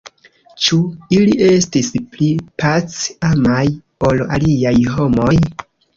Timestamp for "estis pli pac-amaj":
1.47-3.63